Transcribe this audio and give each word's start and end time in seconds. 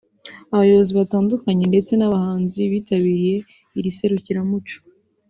abayobozi 0.53 0.91
batandukanye 0.99 1.63
ndetse 1.71 1.91
n’abahanzi 1.95 2.59
bitabiriye 2.71 3.35
iri 3.77 3.89
serukiramuco 3.97 4.77